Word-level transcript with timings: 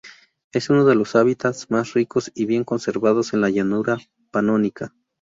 Es 0.51 0.71
uno 0.71 0.83
de 0.85 0.95
los 0.95 1.15
hábitats 1.15 1.69
más 1.69 1.93
ricos 1.93 2.31
y 2.33 2.47
bien 2.47 2.63
conservados 2.63 3.33
en 3.35 3.41
la 3.41 3.51
llanura 3.51 3.99
panónica. 4.31 4.95